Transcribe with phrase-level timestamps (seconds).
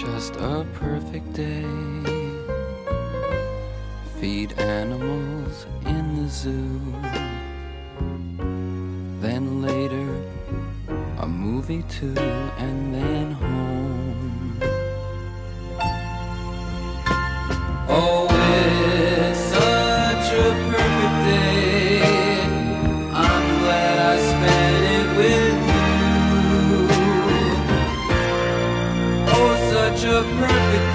[0.00, 1.62] just a perfect day.
[4.18, 6.80] Feed animals in the zoo.
[9.20, 10.08] Then later,
[11.18, 13.49] a movie too, and then home.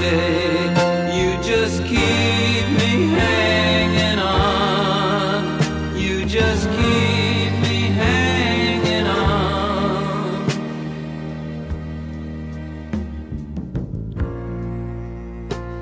[0.06, 5.60] You just keep me hanging on.
[5.98, 10.48] You just keep me hanging on.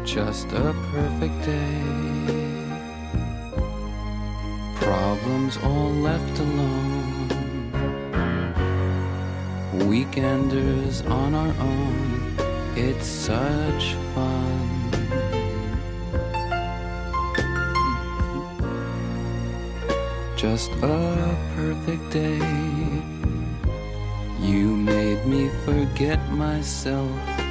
[0.05, 1.81] Just a perfect day.
[4.75, 7.29] Problems all left alone.
[9.89, 12.37] Weekenders on our own.
[12.75, 13.95] It's such
[22.13, 22.37] day.
[24.39, 27.42] You made me forget myself.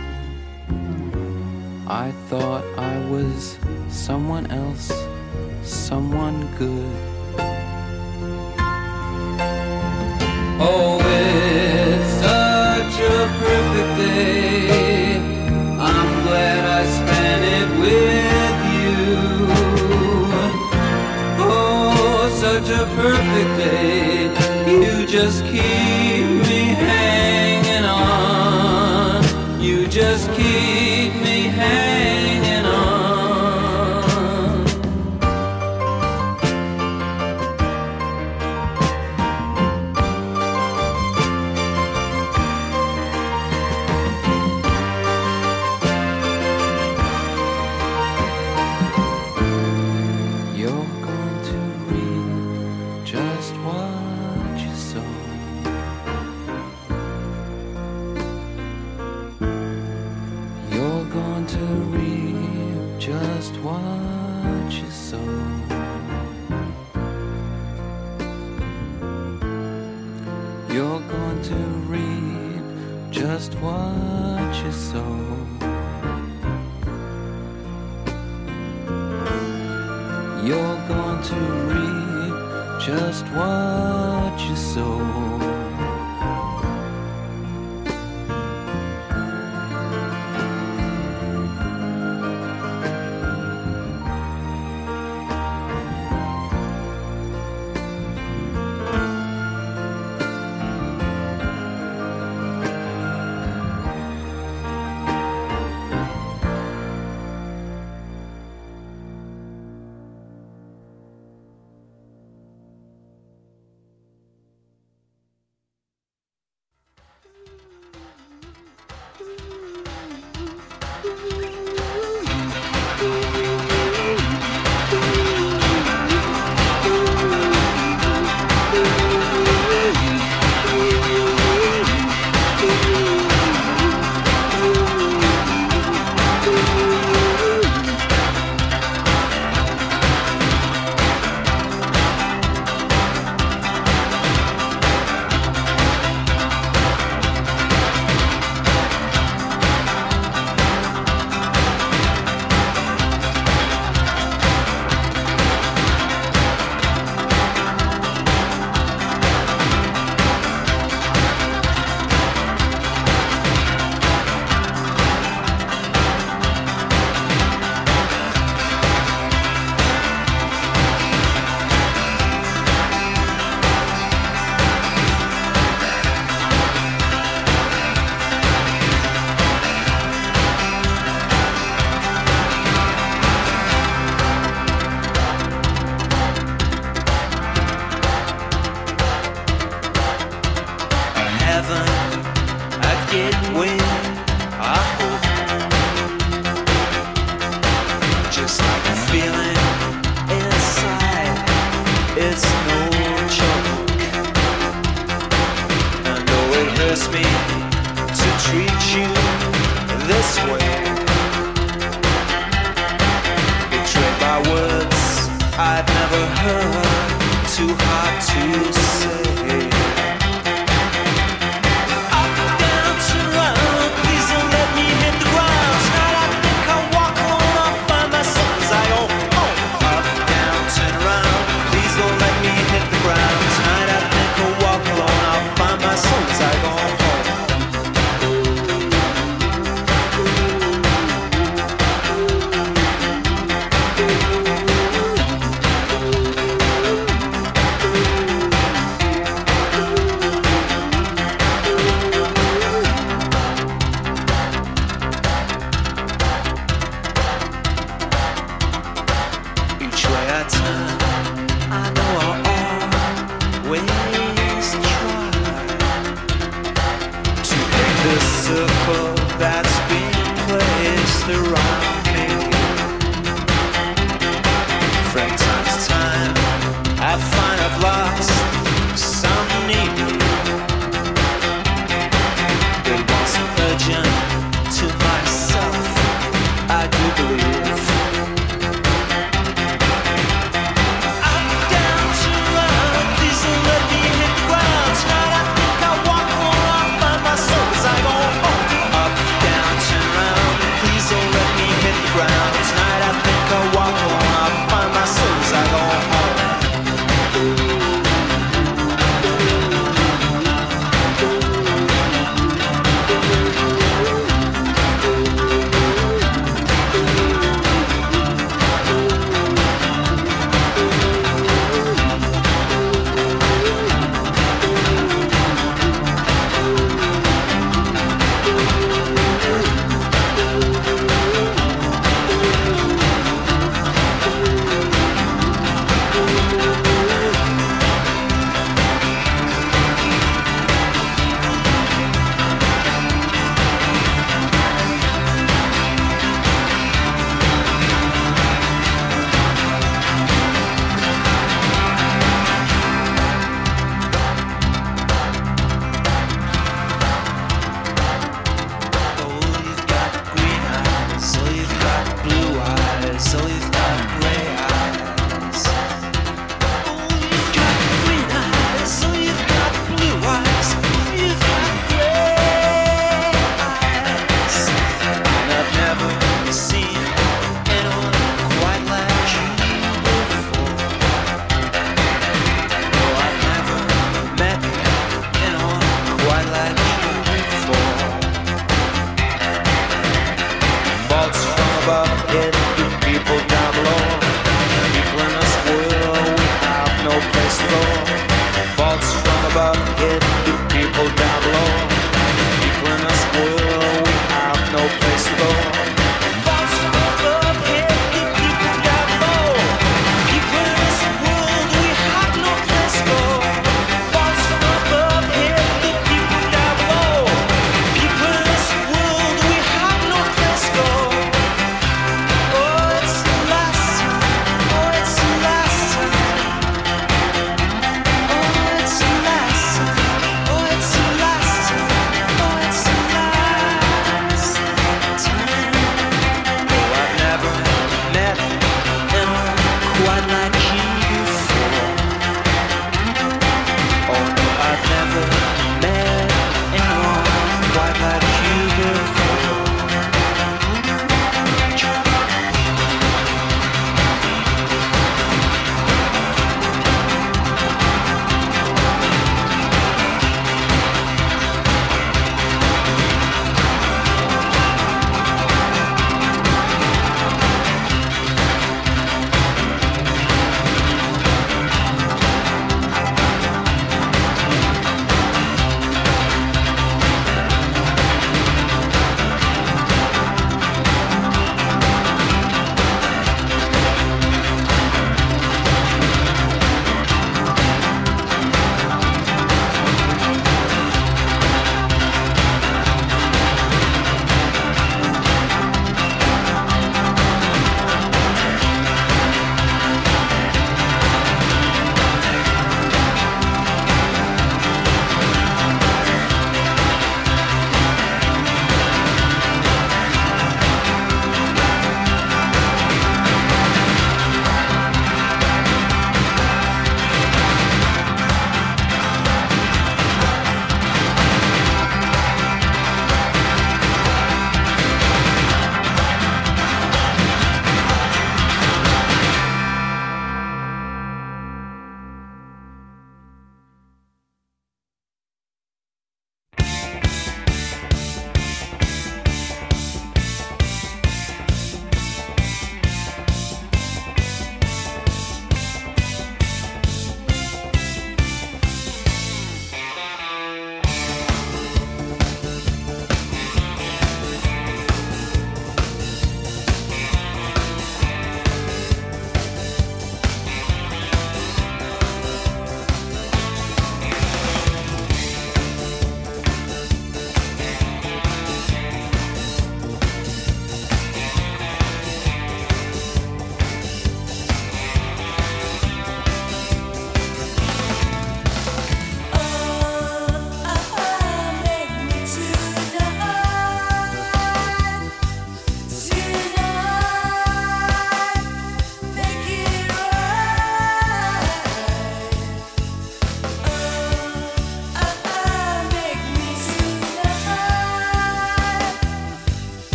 [279.72, 279.96] Need.
[279.96, 280.11] But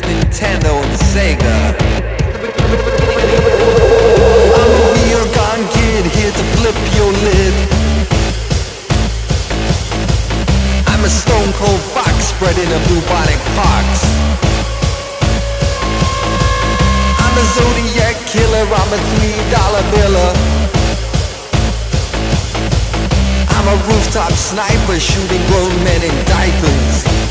[0.00, 1.58] Nintendo and Sega.
[4.56, 7.54] I'm a real gone kid here to flip your lid.
[10.88, 13.86] I'm a stone cold fox spreading a bubonic pox.
[17.20, 20.32] I'm a zodiac killer, I'm a three dollar biller.
[23.54, 27.21] I'm a rooftop sniper shooting grown men in diapers.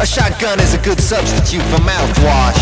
[0.00, 2.56] A shotgun is a good substitute for mouthwash.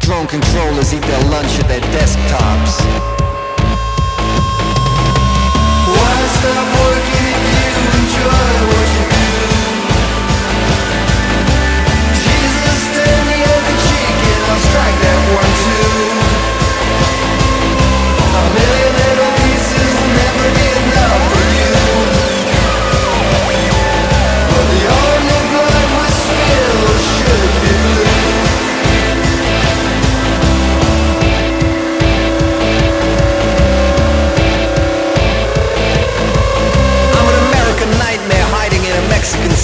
[0.00, 2.80] Drone controllers eat their lunch at their desktops.
[5.84, 9.28] Why stop working if you enjoy what you do?
[12.24, 14.91] Jesus, stand the other cheek and I'll strike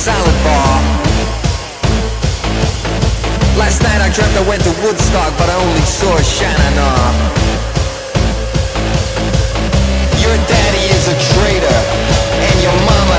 [0.09, 0.77] salad bar.
[3.61, 6.77] Last night I dreamt I went to Woodstock, but I only saw Shannon.
[10.25, 11.81] Your daddy is a traitor,
[12.49, 13.19] and your mama